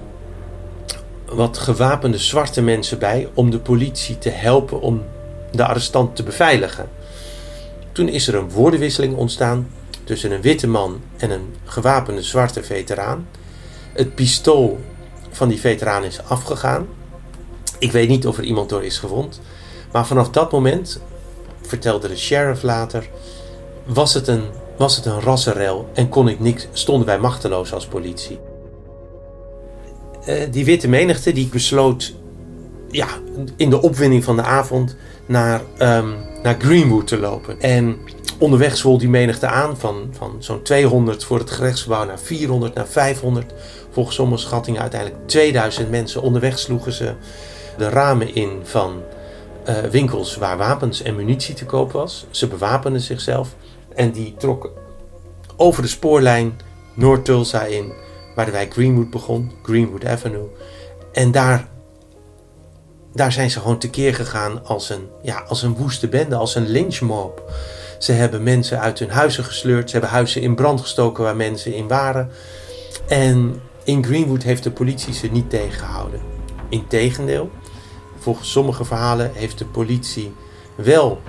wat 1.24 1.58
gewapende 1.58 2.18
zwarte 2.18 2.62
mensen 2.62 2.98
bij 2.98 3.28
om 3.34 3.50
de 3.50 3.58
politie 3.58 4.18
te 4.18 4.30
helpen 4.30 4.80
om 4.80 5.04
de 5.52 5.64
arrestant 5.64 6.16
te 6.16 6.22
beveiligen. 6.22 6.88
Toen 7.92 8.08
is 8.08 8.28
er 8.28 8.34
een 8.34 8.50
woordenwisseling 8.50 9.16
ontstaan 9.16 9.68
tussen 10.04 10.30
een 10.30 10.40
witte 10.40 10.66
man 10.66 11.00
en 11.16 11.30
een 11.30 11.54
gewapende 11.64 12.22
zwarte 12.22 12.62
veteraan. 12.62 13.28
Het 13.92 14.14
pistool 14.14 14.78
van 15.30 15.48
die 15.48 15.60
veteraan 15.60 16.04
is 16.04 16.22
afgegaan. 16.24 16.86
Ik 17.78 17.92
weet 17.92 18.08
niet 18.08 18.26
of 18.26 18.38
er 18.38 18.44
iemand 18.44 18.68
door 18.68 18.84
is 18.84 18.98
gewond. 18.98 19.40
Maar 19.92 20.06
vanaf 20.06 20.30
dat 20.30 20.52
moment, 20.52 21.00
vertelde 21.62 22.08
de 22.08 22.16
sheriff 22.16 22.62
later, 22.62 23.08
was 23.84 24.14
het 24.14 24.28
een, 24.28 24.44
was 24.78 24.96
het 24.96 25.06
een 25.06 25.20
rassenrel 25.20 25.88
en 25.94 26.08
kon 26.08 26.28
ik 26.28 26.40
niks, 26.40 26.68
stonden 26.72 27.06
wij 27.06 27.18
machteloos 27.18 27.72
als 27.72 27.86
politie. 27.86 28.38
Uh, 30.28 30.34
die 30.50 30.64
witte 30.64 30.88
menigte 30.88 31.32
die 31.32 31.48
besloot 31.48 32.14
ja, 32.90 33.08
in 33.56 33.70
de 33.70 33.82
opwinding 33.82 34.24
van 34.24 34.36
de 34.36 34.42
avond 34.42 34.96
naar, 35.26 35.60
um, 35.78 36.16
naar 36.42 36.56
Greenwood 36.58 37.06
te 37.06 37.18
lopen. 37.18 37.60
En 37.60 37.98
onderweg 38.38 38.76
zwol 38.76 38.98
die 38.98 39.08
menigte 39.08 39.46
aan 39.46 39.76
van, 39.76 40.08
van 40.10 40.36
zo'n 40.38 40.62
200 40.62 41.24
voor 41.24 41.38
het 41.38 41.50
gerechtsgebouw 41.50 42.04
naar 42.04 42.18
400 42.18 42.74
naar 42.74 42.86
500. 42.86 43.52
Volgens 43.90 44.16
sommige 44.16 44.42
schattingen 44.42 44.80
uiteindelijk 44.80 45.28
2000 45.28 45.90
mensen. 45.90 46.22
Onderweg 46.22 46.58
sloegen 46.58 46.92
ze 46.92 47.14
de 47.76 47.88
ramen 47.88 48.34
in 48.34 48.60
van 48.62 49.02
uh, 49.68 49.78
winkels 49.78 50.36
waar 50.36 50.56
wapens 50.56 51.02
en 51.02 51.16
munitie 51.16 51.54
te 51.54 51.64
koop 51.64 51.92
was. 51.92 52.26
Ze 52.30 52.46
bewapenden 52.46 53.00
zichzelf 53.00 53.54
en 53.98 54.10
die 54.10 54.34
trokken 54.38 54.70
over 55.56 55.82
de 55.82 55.88
spoorlijn 55.88 56.60
Noord-Tulsa 56.94 57.64
in, 57.64 57.92
waar 58.34 58.44
de 58.44 58.50
wijk 58.50 58.72
Greenwood 58.72 59.10
begon, 59.10 59.52
Greenwood 59.62 60.06
Avenue. 60.06 60.48
En 61.12 61.30
daar, 61.30 61.68
daar 63.12 63.32
zijn 63.32 63.50
ze 63.50 63.60
gewoon 63.60 63.78
tekeer 63.78 64.14
gegaan 64.14 64.64
als 64.64 64.90
een, 64.90 65.08
ja, 65.22 65.44
als 65.48 65.62
een 65.62 65.74
woeste 65.74 66.08
bende, 66.08 66.36
als 66.36 66.54
een 66.54 66.68
lynchmob. 66.68 67.52
Ze 67.98 68.12
hebben 68.12 68.42
mensen 68.42 68.80
uit 68.80 68.98
hun 68.98 69.10
huizen 69.10 69.44
gesleurd. 69.44 69.90
Ze 69.90 69.92
hebben 69.92 70.14
huizen 70.14 70.42
in 70.42 70.54
brand 70.54 70.80
gestoken 70.80 71.24
waar 71.24 71.36
mensen 71.36 71.74
in 71.74 71.88
waren. 71.88 72.30
En 73.08 73.60
in 73.84 74.04
Greenwood 74.04 74.42
heeft 74.42 74.62
de 74.62 74.70
politie 74.70 75.14
ze 75.14 75.26
niet 75.26 75.50
tegengehouden. 75.50 76.20
Integendeel, 76.68 77.50
volgens 78.18 78.50
sommige 78.50 78.84
verhalen 78.84 79.30
heeft 79.34 79.58
de 79.58 79.66
politie 79.66 80.34
wel 80.74 81.20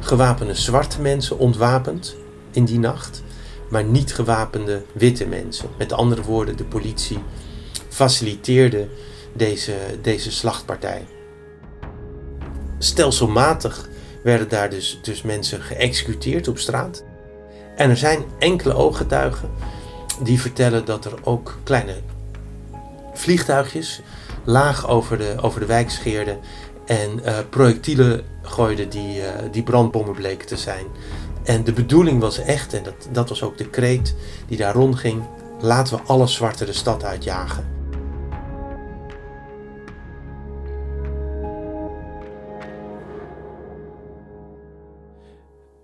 gewapende 0.00 0.54
zwarte 0.54 1.00
mensen 1.00 1.38
ontwapend 1.38 2.16
in 2.50 2.64
die 2.64 2.78
nacht, 2.78 3.22
maar 3.70 3.84
niet 3.84 4.14
gewapende 4.14 4.82
witte 4.92 5.26
mensen. 5.26 5.68
Met 5.78 5.92
andere 5.92 6.22
woorden, 6.22 6.56
de 6.56 6.64
politie 6.64 7.18
faciliteerde 7.88 8.88
deze, 9.32 9.74
deze 10.02 10.30
slachtpartij. 10.32 11.06
Stelselmatig 12.78 13.88
werden 14.22 14.48
daar 14.48 14.70
dus, 14.70 14.98
dus 15.02 15.22
mensen 15.22 15.60
geëxecuteerd 15.60 16.48
op 16.48 16.58
straat. 16.58 17.04
En 17.76 17.90
er 17.90 17.96
zijn 17.96 18.24
enkele 18.38 18.74
ooggetuigen 18.74 19.50
die 20.22 20.40
vertellen 20.40 20.84
dat 20.84 21.04
er 21.04 21.14
ook 21.22 21.58
kleine 21.62 21.94
vliegtuigjes 23.14 24.00
laag 24.44 24.88
over 24.88 25.18
de, 25.18 25.34
over 25.40 25.60
de 25.60 25.66
wijk 25.66 25.90
scheerden 25.90 26.38
en 26.88 27.20
uh, 27.24 27.38
projectielen 27.50 28.24
gooiden 28.42 28.88
die, 28.88 29.18
uh, 29.18 29.28
die 29.50 29.62
brandbommen 29.62 30.14
bleken 30.14 30.46
te 30.46 30.56
zijn. 30.56 30.86
En 31.44 31.64
de 31.64 31.72
bedoeling 31.72 32.20
was 32.20 32.38
echt, 32.38 32.74
en 32.74 32.82
dat, 32.82 33.08
dat 33.12 33.28
was 33.28 33.42
ook 33.42 33.58
de 33.58 33.70
kreet 33.70 34.14
die 34.46 34.56
daar 34.56 34.74
rondging, 34.74 35.22
laten 35.60 35.96
we 35.96 36.02
alle 36.02 36.26
zwarte 36.26 36.64
de 36.64 36.72
stad 36.72 37.04
uitjagen. 37.04 37.76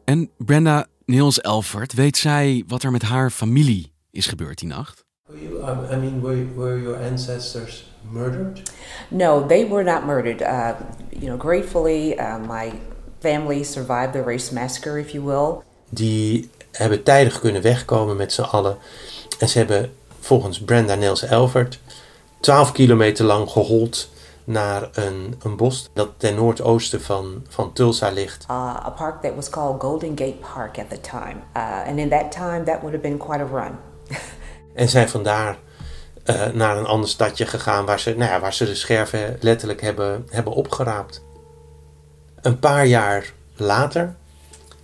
En 0.04 0.30
Brenda 0.36 0.86
Niels 1.04 1.40
Elfert, 1.40 1.92
weet 1.92 2.16
zij 2.16 2.64
wat 2.66 2.82
er 2.82 2.90
met 2.90 3.02
haar 3.02 3.30
familie 3.30 3.92
is 4.10 4.26
gebeurd 4.26 4.58
die 4.58 4.68
nacht? 4.68 5.03
Um, 5.30 5.86
I 5.90 5.96
mean, 5.96 6.20
were, 6.20 6.44
were 6.54 6.78
your 6.78 6.96
ancestors 6.96 7.84
murdered? 8.10 8.70
No, 9.10 9.46
they 9.46 9.64
were 9.64 9.82
not 9.82 10.04
murdered. 10.04 10.42
Uh, 10.42 10.74
you 11.10 11.28
know, 11.28 11.38
gratefully, 11.38 12.18
uh, 12.18 12.38
my 12.38 12.74
family 13.20 13.64
survived 13.64 14.12
the 14.12 14.22
race 14.22 14.52
massacre, 14.52 14.98
if 14.98 15.14
you 15.14 15.22
will. 15.22 15.62
Die 15.88 16.50
hebben 16.72 17.02
tijdig 17.02 17.40
kunnen 17.40 17.62
wegkomen 17.62 18.16
met 18.16 18.32
z'n 18.32 18.42
allen. 18.42 18.76
En 19.38 19.48
ze 19.48 19.58
hebben 19.58 19.92
volgens 20.20 20.60
Brenda 20.60 20.94
Niels 20.94 21.22
Elfert 21.22 21.80
12 22.40 22.72
kilometer 22.72 23.24
lang 23.24 23.50
gehold 23.50 24.08
naar 24.44 24.88
een, 24.92 25.34
een 25.42 25.56
bos 25.56 25.88
dat 25.92 26.08
ten 26.16 26.34
noordoosten 26.34 27.02
van, 27.02 27.44
van 27.48 27.72
Tulsa 27.72 28.10
ligt. 28.10 28.46
Uh, 28.50 28.56
a 28.86 28.90
park 28.96 29.22
that 29.22 29.34
was 29.34 29.50
called 29.50 29.80
Golden 29.80 30.18
Gate 30.18 30.36
Park 30.54 30.78
at 30.78 30.90
the 30.90 31.00
time. 31.00 31.36
Uh, 31.56 31.88
and 31.88 31.98
in 31.98 32.08
that 32.08 32.32
time 32.32 32.64
that 32.64 32.80
would 32.80 32.92
have 32.92 33.02
been 33.02 33.18
quite 33.18 33.40
a 33.40 33.46
run. 33.46 33.78
En 34.74 34.88
zijn 34.88 35.08
vandaar 35.08 35.58
uh, 36.26 36.46
naar 36.46 36.76
een 36.76 36.86
ander 36.86 37.08
stadje 37.08 37.46
gegaan 37.46 37.84
waar 37.84 38.00
ze, 38.00 38.14
nou 38.16 38.30
ja, 38.30 38.40
waar 38.40 38.54
ze 38.54 38.64
de 38.64 38.74
scherven 38.74 39.36
letterlijk 39.40 39.80
hebben, 39.80 40.26
hebben 40.30 40.52
opgeraapt. 40.52 41.24
Een 42.40 42.58
paar 42.58 42.86
jaar 42.86 43.32
later 43.56 44.16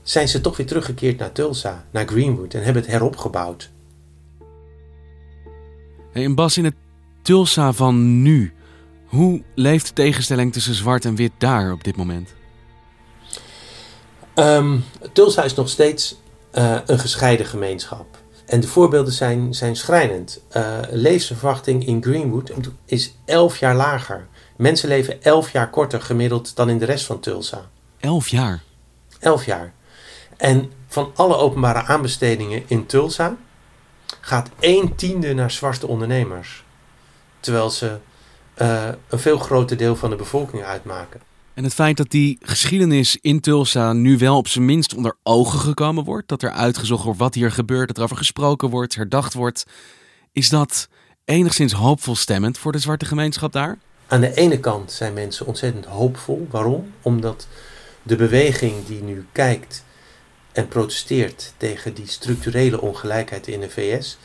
zijn 0.03 0.29
ze 0.29 0.41
toch 0.41 0.57
weer 0.57 0.67
teruggekeerd 0.67 1.19
naar 1.19 1.33
Tulsa, 1.33 1.85
naar 1.91 2.07
Greenwood 2.07 2.55
en 2.55 2.63
hebben 2.63 2.83
het 2.83 2.91
heropgebouwd. 2.91 3.71
Hey, 6.13 6.25
en 6.25 6.35
Bas, 6.35 6.57
in 6.57 6.65
het 6.65 6.75
Tulsa 7.23 7.73
van 7.73 8.23
nu, 8.23 8.53
hoe 9.07 9.43
leeft 9.55 9.87
de 9.87 9.93
tegenstelling 9.93 10.53
tussen 10.53 10.75
zwart 10.75 11.05
en 11.05 11.15
wit 11.15 11.33
daar 11.39 11.73
op 11.73 11.85
dit 11.85 11.97
moment? 11.97 12.35
Um, 14.35 14.85
Tulsa 15.13 15.43
is 15.43 15.55
nog 15.55 15.69
steeds 15.69 16.21
uh, 16.55 16.79
een 16.87 16.99
gescheiden 16.99 17.47
gemeenschap. 17.47 18.20
En 18.51 18.61
de 18.61 18.69
voorbeelden 18.69 19.13
zijn, 19.13 19.55
zijn 19.55 19.77
schrijnend. 19.77 20.41
Uh, 20.57 20.79
levensverwachting 20.91 21.87
in 21.87 22.03
Greenwood 22.03 22.53
is 22.85 23.15
11 23.25 23.59
jaar 23.59 23.75
lager. 23.75 24.27
Mensen 24.57 24.89
leven 24.89 25.23
11 25.23 25.53
jaar 25.53 25.71
korter 25.71 26.03
gemiddeld 26.03 26.57
dan 26.57 26.69
in 26.69 26.79
de 26.79 26.85
rest 26.85 27.07
van 27.07 27.21
Tulsa. 27.21 27.69
11 28.01 28.29
jaar? 28.29 28.63
11 29.19 29.45
jaar. 29.45 29.73
En 30.37 30.73
van 30.87 31.13
alle 31.15 31.37
openbare 31.37 31.83
aanbestedingen 31.83 32.63
in 32.67 32.87
Tulsa 32.87 33.37
gaat 34.21 34.49
1 34.59 34.95
tiende 34.95 35.35
naar 35.35 35.51
zwarte 35.51 35.87
ondernemers. 35.87 36.65
Terwijl 37.41 37.71
ze 37.71 37.99
uh, 38.57 38.89
een 39.09 39.19
veel 39.19 39.39
groter 39.39 39.77
deel 39.77 39.97
van 39.97 40.11
de 40.11 40.17
bevolking 40.17 40.63
uitmaken. 40.63 41.21
En 41.61 41.67
het 41.67 41.75
feit 41.75 41.97
dat 41.97 42.11
die 42.11 42.39
geschiedenis 42.41 43.19
in 43.21 43.41
Tulsa 43.41 43.93
nu 43.93 44.19
wel 44.19 44.37
op 44.37 44.49
zijn 44.49 44.65
minst 44.65 44.95
onder 44.95 45.17
ogen 45.23 45.59
gekomen 45.59 46.05
wordt, 46.05 46.29
dat 46.29 46.43
er 46.43 46.51
uitgezocht 46.51 47.05
wordt 47.05 47.19
wat 47.19 47.35
hier 47.35 47.53
gebeurt, 47.53 47.89
dat 47.89 47.97
er 47.97 48.03
over 48.03 48.17
gesproken 48.17 48.71
wordt, 48.71 48.95
herdacht 48.95 49.35
wordt, 49.35 49.67
is 50.33 50.49
dat 50.49 50.89
enigszins 51.25 51.73
hoopvol 51.73 52.17
stemmend 52.17 52.59
voor 52.59 52.73
de 52.73 52.79
zwarte 52.79 53.05
gemeenschap 53.05 53.53
daar? 53.53 53.79
Aan 54.07 54.21
de 54.21 54.35
ene 54.35 54.61
kant 54.61 54.93
zijn 54.93 55.13
mensen 55.13 55.47
ontzettend 55.47 55.85
hoopvol. 55.85 56.47
Waarom? 56.51 56.93
Omdat 57.03 57.47
de 58.03 58.17
beweging 58.17 58.87
die 58.87 59.03
nu 59.03 59.27
kijkt 59.33 59.85
en 60.53 60.69
protesteert 60.69 61.53
tegen 61.57 61.95
die 61.95 62.07
structurele 62.07 62.81
ongelijkheid 62.81 63.49
in 63.49 63.61
de 63.61 63.71
VS, 63.71 64.19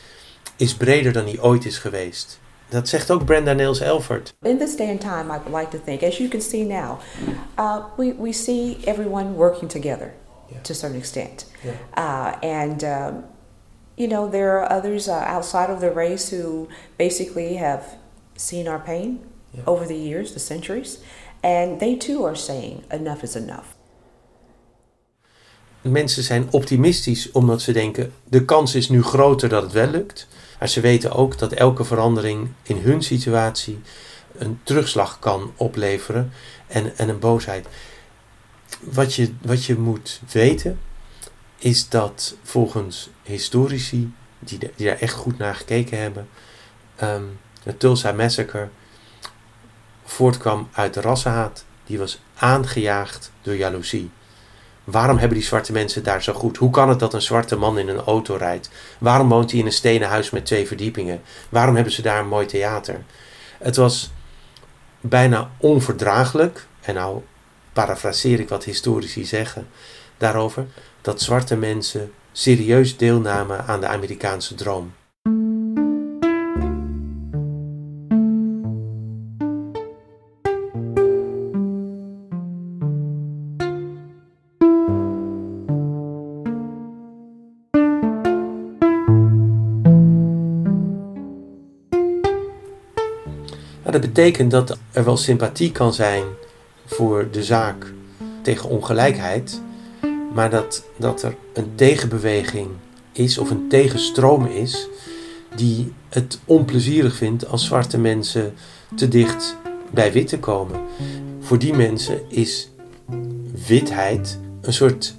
is 0.56 0.76
breder 0.76 1.12
dan 1.12 1.26
die 1.26 1.44
ooit 1.44 1.66
is 1.66 1.78
geweest. 1.78 2.40
Dat 2.70 2.88
zegt 2.90 3.12
ook 3.12 3.26
Brenda 3.26 3.54
Nails 3.54 3.80
Elford. 3.80 4.34
In 4.42 4.58
this 4.58 4.76
day 4.76 4.90
and 4.90 5.00
time, 5.02 5.34
I 5.34 5.38
would 5.44 5.60
like 5.60 5.78
to 5.78 5.84
think, 5.86 6.02
as 6.02 6.18
you 6.18 6.30
can 6.30 6.42
see 6.42 6.64
now, 6.64 6.98
uh, 7.60 7.78
we, 7.98 8.14
we 8.20 8.32
see 8.32 8.78
everyone 8.86 9.34
working 9.36 9.72
together 9.72 10.14
Yeah. 10.50 10.62
to 10.62 10.72
a 10.74 10.76
certain 10.76 10.98
extent. 11.00 11.46
Yeah. 11.64 11.74
Uh, 11.98 12.50
and, 12.62 12.84
um, 12.84 13.24
you 13.96 14.08
know, 14.10 14.30
there 14.30 14.50
are 14.60 14.78
others 14.78 15.08
uh, 15.08 15.14
outside 15.36 15.74
of 15.74 15.80
the 15.80 15.92
race 15.96 16.36
who 16.36 16.68
basically 16.98 17.56
have 17.58 17.82
seen 18.36 18.68
our 18.68 18.80
pain 18.82 19.20
Yeah. 19.52 19.64
over 19.68 19.86
the 19.88 19.98
years, 20.08 20.32
the 20.34 20.40
centuries, 20.40 20.98
and 21.42 21.80
they 21.80 21.98
too 21.98 22.26
are 22.26 22.36
saying 22.36 22.84
enough 22.92 23.24
is 23.24 23.36
enough. 23.36 23.66
Mensen 25.82 26.24
zijn 26.24 26.48
optimistisch 26.52 27.32
omdat 27.32 27.62
ze 27.62 27.72
denken: 27.74 28.14
de 28.30 28.46
kans 28.46 28.76
is 28.76 28.90
nu 28.90 29.04
groter 29.04 29.50
dat 29.50 29.64
het 29.64 29.72
wel 29.72 29.88
lukt. 29.88 30.28
Maar 30.60 30.70
ze 30.70 30.82
weten 30.82 31.12
ook 31.12 31.38
dat 31.38 31.52
elke 31.54 31.84
verandering 31.84 32.50
in 32.64 32.78
hun 32.78 33.02
situatie 33.02 33.82
een 34.38 34.60
terugslag 34.64 35.20
kan 35.20 35.54
opleveren 35.56 36.32
en, 36.68 36.98
en 36.98 37.10
een 37.10 37.20
boosheid. 37.20 37.68
Wat 38.80 39.14
je, 39.14 39.34
wat 39.42 39.66
je 39.66 39.78
moet 39.78 40.22
weten 40.32 40.80
is 41.58 41.90
dat 41.90 42.36
volgens 42.44 43.10
historici, 43.24 44.14
die, 44.40 44.60
daar 44.76 45.00
echt 45.00 45.14
goed 45.14 45.38
naar 45.38 45.56
gekeken 45.56 46.00
hebben, 46.00 46.28
ehm 46.96 47.24
de 47.66 47.78
Tulsa 47.78 48.12
Massacre 48.12 48.70
voortkwam 50.04 50.70
uit 50.72 50.96
rassenhaat. 50.96 51.66
Die 51.86 51.98
was 51.98 52.22
aangejaagd 52.36 53.32
door 53.42 53.56
jaloezie. 53.56 54.10
Waarom 54.86 55.18
hebben 55.18 55.38
die 55.38 55.48
zwarte 55.48 55.72
mensen 55.72 56.04
daar 56.04 56.24
zo 56.24 56.34
goed? 56.34 56.58
Hoe 56.58 56.70
kan 56.70 56.90
het 56.90 57.00
dat 57.00 57.14
een 57.14 57.22
zwarte 57.22 57.56
man 57.56 57.80
in 57.80 57.88
een 57.88 58.00
auto 58.00 58.36
rijdt? 58.36 58.70
Waarom 58.98 59.30
woont 59.30 59.52
hij 59.52 59.60
in 59.60 59.66
een 59.66 59.72
stenen 59.72 60.08
huis 60.08 60.30
met 60.30 60.46
twee 60.46 60.68
verdiepingen? 60.68 61.22
Waarom 61.50 61.76
hebben 61.76 61.94
ze 61.94 62.02
daar 62.02 62.20
een 62.20 62.28
mooi 62.28 62.46
theater? 62.46 63.04
Het 63.60 63.76
was 63.76 64.12
bijna 65.02 65.50
onverdraaglijk, 65.58 66.68
en 66.82 66.94
nou 66.94 67.22
parafraseer 67.74 68.40
ik 68.40 68.50
wat 68.50 68.64
historici 68.64 69.26
zeggen 69.26 69.68
daarover, 70.18 70.66
dat 71.02 71.22
zwarte 71.22 71.56
mensen 71.56 72.12
serieus 72.32 72.98
deelnamen 72.98 73.66
aan 73.66 73.80
de 73.80 73.88
Amerikaanse 73.88 74.56
droom. 74.56 74.94
Dat 94.02 94.14
betekent 94.14 94.52
dat 94.52 94.78
er 94.92 95.04
wel 95.04 95.18
sympathie 95.18 95.72
kan 95.72 95.94
zijn 95.94 96.24
voor 96.86 97.28
de 97.32 97.44
zaak 97.44 97.94
tegen 98.42 98.70
ongelijkheid, 98.70 99.62
maar 100.34 100.50
dat, 100.50 100.84
dat 100.98 101.24
er 101.24 101.36
een 101.54 101.72
tegenbeweging 101.76 102.68
is 103.12 103.38
of 103.38 103.50
een 103.50 103.68
tegenstroom 103.70 104.46
is 104.46 104.88
die 105.56 105.94
het 106.10 106.40
onplezierig 106.46 107.16
vindt 107.16 107.48
als 107.48 107.66
zwarte 107.66 107.98
mensen 107.98 108.54
te 108.96 109.08
dicht 109.08 109.56
bij 109.92 110.12
witte 110.12 110.40
komen. 110.40 110.80
Voor 111.40 111.60
die 111.60 111.74
mensen 111.74 112.20
is 112.28 112.70
witheid 113.68 114.40
een 114.62 114.74
soort 114.74 115.16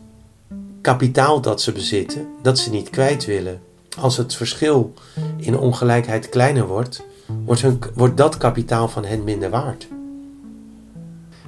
kapitaal 0.80 1.40
dat 1.40 1.62
ze 1.62 1.72
bezitten, 1.72 2.26
dat 2.42 2.58
ze 2.58 2.70
niet 2.70 2.90
kwijt 2.90 3.24
willen. 3.24 3.60
Als 3.98 4.16
het 4.16 4.34
verschil 4.34 4.92
in 5.36 5.58
ongelijkheid 5.58 6.28
kleiner 6.28 6.66
wordt, 6.66 7.04
wordt, 7.44 7.64
wordt 7.94 8.16
dat 8.16 8.36
kapitaal 8.36 8.88
van 8.88 9.04
hen 9.04 9.24
minder 9.24 9.50
waard. 9.50 9.88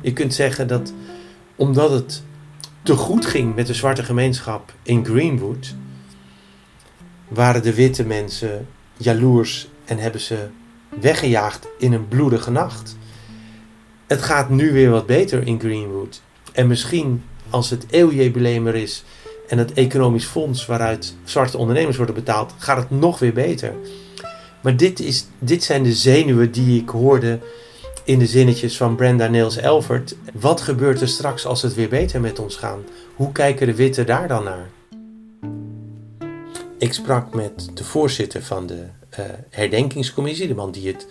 Je 0.00 0.12
kunt 0.12 0.35
zeggen 0.35 0.68
dat 0.68 0.92
omdat 1.56 1.91
het 1.91 2.23
te 2.82 2.97
goed 2.97 3.26
ging 3.26 3.54
met 3.54 3.67
de 3.67 3.75
zwarte 3.75 4.02
gemeenschap 4.02 4.73
in 4.82 5.04
Greenwood, 5.04 5.75
waren 7.28 7.62
de 7.62 7.75
witte 7.75 8.04
mensen 8.04 8.67
jaloers 8.97 9.69
en 9.84 9.99
hebben 9.99 10.21
ze 10.21 10.47
weggejaagd 11.00 11.67
in 11.78 11.93
een 11.93 12.08
bloedige 12.08 12.50
nacht. 12.50 12.97
Het 14.06 14.23
gaat 14.23 14.50
nu 14.50 14.73
weer 14.73 14.91
wat 14.91 15.06
beter 15.06 15.47
in 15.47 15.60
Greenwood. 15.60 16.23
En 16.52 16.67
misschien 16.67 17.23
als 17.50 17.71
het 17.71 17.86
eeuwjubileum 17.91 18.67
er 18.67 18.75
is 18.75 19.04
en 19.49 19.58
het 19.58 19.73
economisch 19.73 20.25
fonds 20.25 20.67
waaruit 20.67 21.17
zwarte 21.25 21.58
ondernemers 21.58 21.97
worden 21.97 22.14
betaald, 22.14 22.54
gaat 22.58 22.76
het 22.76 22.91
nog 22.91 23.19
weer 23.19 23.32
beter. 23.32 23.75
Maar 24.62 24.76
dit, 24.76 25.00
is, 25.00 25.26
dit 25.38 25.64
zijn 25.64 25.82
de 25.82 25.92
zenuwen 25.92 26.52
die 26.52 26.80
ik 26.80 26.88
hoorde 26.88 27.38
in 28.04 28.18
de 28.18 28.26
zinnetjes 28.26 28.76
van 28.76 28.97
Brenda 28.97 29.26
Nails 29.26 29.56
Elford. 29.56 30.16
Wat 30.34 30.60
gebeurt 30.60 31.00
er 31.00 31.08
straks 31.08 31.47
als 31.47 31.62
het 31.62 31.75
weer 31.75 31.88
beter 31.88 32.21
met 32.21 32.38
ons 32.38 32.56
gaat? 32.56 32.78
Hoe 33.14 33.32
kijken 33.32 33.66
de 33.66 33.75
witte 33.75 34.04
daar 34.04 34.28
dan 34.28 34.44
naar? 34.44 34.68
Ik 36.78 36.92
sprak 36.92 37.34
met 37.34 37.68
de 37.75 37.84
voorzitter 37.84 38.42
van 38.42 38.66
de 38.66 38.84
eh, 39.10 39.25
herdenkingscommissie, 39.50 40.49
de 40.49 40.54
man 40.54 40.71
die 40.71 40.86
het 40.86 41.06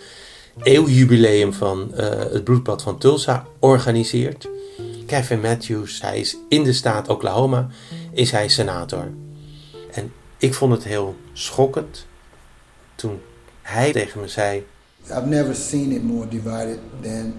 eeuwjubileum 0.63 1.53
van 1.53 1.93
eh, 1.95 2.09
het 2.09 2.43
bloedbad 2.43 2.81
van 2.81 2.97
Tulsa 2.97 3.45
organiseert. 3.59 4.49
Kevin 5.05 5.41
Matthews, 5.41 6.01
hij 6.01 6.19
is 6.19 6.37
in 6.49 6.63
de 6.63 6.73
staat 6.73 7.09
Oklahoma, 7.09 7.67
is 8.11 8.31
hij 8.31 8.47
senator. 8.47 9.11
En 9.91 10.13
ik 10.37 10.53
vond 10.53 10.73
het 10.73 10.83
heel 10.83 11.15
schokkend 11.33 12.05
toen 12.95 13.19
hij 13.67 13.91
tegen 13.91 14.21
me 14.21 14.27
zei: 14.27 14.65
I've 15.09 15.25
never 15.25 15.55
seen 15.55 15.91
it 15.91 16.03
more 16.03 16.27
divided 16.27 16.79
than 17.01 17.33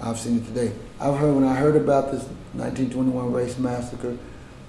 I've 0.00 0.18
seen 0.18 0.36
it 0.36 0.44
today. 0.46 0.72
I've 1.00 1.18
heard 1.18 1.34
when 1.34 1.44
I 1.44 1.54
heard 1.54 1.76
about 1.76 2.10
this 2.10 2.22
1921 2.52 3.32
race 3.32 3.58
massacre, 3.58 4.14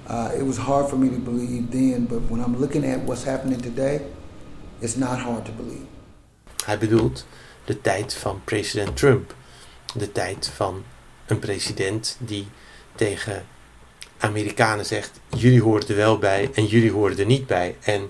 uh, 0.10 0.40
it 0.40 0.46
was 0.46 0.58
hard 0.58 0.90
for 0.90 0.98
me 0.98 1.10
to 1.10 1.20
believe 1.20 1.70
then, 1.72 2.06
but 2.06 2.20
when 2.30 2.44
I'm 2.44 2.60
looking 2.60 2.86
at 2.86 3.00
what's 3.06 3.24
happening 3.24 3.62
today, 3.62 4.02
it's 4.80 4.96
not 4.96 5.20
hard 5.20 5.46
to 5.46 5.52
believe. 5.52 5.86
Hij 6.66 6.78
bedoelt 6.78 7.26
de 7.66 7.82
tijd 7.82 8.14
van 8.14 8.42
president 8.44 8.98
Trump. 8.98 9.36
De 9.94 10.12
tijd 10.12 10.52
van 10.56 10.84
een 11.26 11.40
president 11.40 12.18
die 12.20 12.48
tegen 12.96 13.46
Amerikanen 14.18 14.86
zegt: 14.86 15.20
jullie 15.30 15.62
horen 15.62 15.88
er 15.88 15.96
wel 15.96 16.18
bij 16.18 16.50
en 16.54 16.66
jullie 16.66 16.92
horen 16.92 17.18
er 17.18 17.26
niet 17.26 17.48
bij. 17.48 17.76
En 17.82 18.10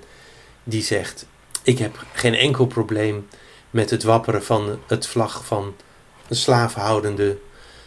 die 0.63 0.83
zegt: 0.83 1.25
ik 1.67 1.77
heb 1.77 2.05
geen 2.13 2.35
enkel 2.35 2.65
probleem 2.65 3.27
met 3.69 3.89
het 3.89 4.03
wapperen 4.03 4.43
van 4.43 4.79
het 4.87 5.07
vlag 5.07 5.45
van 5.45 5.73
de 6.27 6.35
slavenhoudende 6.35 7.37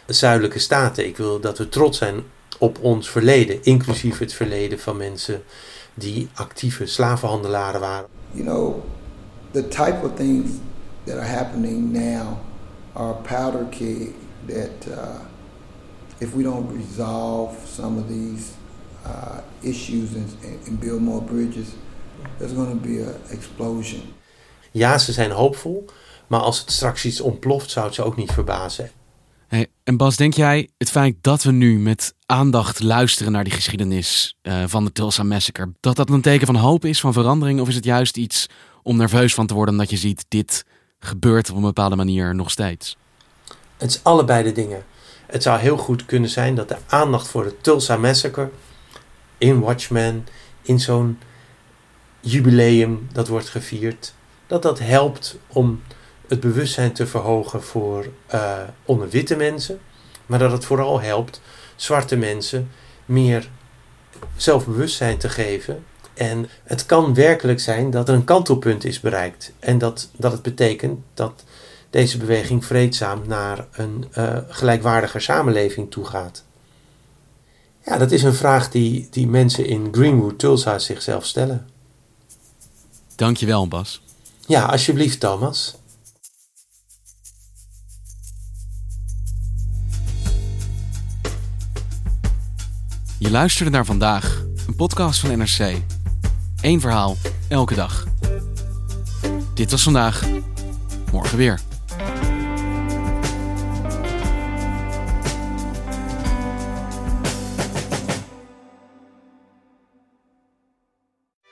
zuidelijke 0.05 0.59
staten. 0.59 1.05
Ik 1.05 1.17
wil 1.17 1.39
dat 1.39 1.57
we 1.57 1.69
trots 1.69 1.97
zijn 1.97 2.23
op 2.57 2.77
ons 2.81 3.09
verleden, 3.09 3.63
inclusief 3.63 4.17
het 4.17 4.33
verleden 4.33 4.79
van 4.79 4.97
mensen 4.97 5.43
die 5.93 6.29
actieve 6.33 6.85
slavenhandelaren 6.85 7.79
waren. 7.79 8.07
You 8.31 8.43
know, 8.45 8.75
the 9.51 9.67
type 9.67 9.99
of 10.03 10.11
things 10.15 10.49
that 11.03 11.17
are 11.17 11.27
happening 11.27 11.91
now 11.91 12.37
are 12.93 13.13
powder 13.13 13.65
keg 13.69 14.07
that 14.45 14.87
uh, 14.87 15.19
if 16.17 16.33
we 16.33 16.43
don't 16.43 16.71
resolve 16.71 17.55
some 17.75 17.97
of 17.97 18.07
these 18.07 18.51
uh, 19.05 19.37
issues 19.59 20.09
and, 20.15 20.37
and 20.67 20.79
build 20.79 21.01
more 21.01 21.21
bridges, 21.21 21.67
there's 22.37 22.53
going 22.53 22.69
to 22.69 22.89
be 22.89 23.05
an 23.05 23.37
explosion. 23.37 24.01
Ja, 24.71 24.97
ze 24.97 25.11
zijn 25.11 25.31
hoopvol, 25.31 25.85
maar 26.27 26.39
als 26.39 26.59
het 26.59 26.71
straks 26.71 27.05
iets 27.05 27.21
ontploft, 27.21 27.71
zou 27.71 27.85
het 27.85 27.95
ze 27.95 28.03
ook 28.03 28.15
niet 28.15 28.31
verbazen. 28.31 28.91
Hey, 29.47 29.67
en 29.83 29.97
Bas, 29.97 30.15
denk 30.15 30.33
jij 30.33 30.69
het 30.77 30.89
feit 30.89 31.15
dat 31.21 31.43
we 31.43 31.51
nu 31.51 31.79
met 31.79 32.13
aandacht 32.25 32.79
luisteren 32.79 33.31
naar 33.31 33.43
die 33.43 33.53
geschiedenis 33.53 34.37
eh, 34.41 34.63
van 34.65 34.85
de 34.85 34.91
Tulsa 34.91 35.23
Massacre, 35.23 35.71
dat 35.79 35.95
dat 35.95 36.09
een 36.09 36.21
teken 36.21 36.45
van 36.45 36.55
hoop 36.55 36.85
is, 36.85 36.99
van 36.99 37.13
verandering? 37.13 37.59
Of 37.59 37.67
is 37.67 37.75
het 37.75 37.85
juist 37.85 38.17
iets 38.17 38.47
om 38.83 38.97
nerveus 38.97 39.33
van 39.33 39.47
te 39.47 39.53
worden 39.53 39.73
omdat 39.73 39.89
je 39.89 39.97
ziet, 39.97 40.25
dit 40.27 40.65
gebeurt 40.99 41.49
op 41.49 41.55
een 41.55 41.61
bepaalde 41.61 41.95
manier 41.95 42.35
nog 42.35 42.51
steeds? 42.51 42.97
Het 43.77 43.89
is 43.89 44.03
allebei 44.03 44.43
de 44.43 44.51
dingen. 44.51 44.83
Het 45.27 45.43
zou 45.43 45.59
heel 45.59 45.77
goed 45.77 46.05
kunnen 46.05 46.29
zijn 46.29 46.55
dat 46.55 46.69
de 46.69 46.77
aandacht 46.87 47.27
voor 47.27 47.43
de 47.43 47.57
Tulsa 47.61 47.97
Massacre 47.97 48.49
in 49.37 49.59
Watchmen, 49.59 50.27
in 50.61 50.79
zo'n 50.79 51.19
jubileum 52.21 53.07
dat 53.11 53.27
wordt 53.27 53.49
gevierd, 53.49 54.13
dat 54.47 54.61
dat 54.61 54.79
helpt 54.79 55.37
om 55.47 55.81
het 56.27 56.39
bewustzijn 56.39 56.91
te 56.91 57.07
verhogen 57.07 57.63
voor 57.63 58.07
eh, 58.27 58.53
onder 58.85 59.09
witte 59.09 59.35
mensen, 59.35 59.79
maar 60.25 60.39
dat 60.39 60.51
het 60.51 60.65
vooral 60.65 61.01
helpt 61.01 61.41
zwarte 61.75 62.15
mensen 62.15 62.69
meer 63.05 63.49
zelfbewustzijn 64.35 65.17
te 65.17 65.29
geven. 65.29 65.85
En 66.13 66.49
het 66.63 66.85
kan 66.85 67.13
werkelijk 67.13 67.59
zijn 67.59 67.89
dat 67.89 68.09
er 68.09 68.15
een 68.15 68.23
kantelpunt 68.23 68.85
is 68.85 68.99
bereikt. 68.99 69.53
En 69.59 69.77
dat, 69.77 70.09
dat 70.17 70.31
het 70.31 70.41
betekent 70.41 70.99
dat 71.13 71.43
deze 71.89 72.17
beweging 72.17 72.65
vreedzaam 72.65 73.21
naar 73.27 73.67
een 73.71 74.05
uh, 74.17 74.37
gelijkwaardiger 74.47 75.21
samenleving 75.21 75.91
toe 75.91 76.05
gaat. 76.05 76.43
Ja, 77.85 77.97
dat 77.97 78.11
is 78.11 78.23
een 78.23 78.33
vraag 78.33 78.69
die, 78.69 79.07
die 79.11 79.27
mensen 79.27 79.65
in 79.65 79.87
Greenwood, 79.91 80.39
Tulsa 80.39 80.79
zichzelf 80.79 81.25
stellen. 81.25 81.70
Dankjewel, 83.21 83.67
Bas. 83.67 84.01
Ja, 84.47 84.65
alsjeblieft, 84.65 85.19
Thomas. 85.19 85.75
Je 93.19 93.31
luisterde 93.31 93.71
naar 93.71 93.85
vandaag, 93.85 94.43
een 94.67 94.75
podcast 94.75 95.19
van 95.19 95.37
NRC. 95.37 95.81
Eén 96.61 96.79
verhaal, 96.79 97.17
elke 97.47 97.75
dag. 97.75 98.05
Dit 99.53 99.71
was 99.71 99.83
vandaag, 99.83 100.25
morgen 101.11 101.37
weer. 101.37 101.59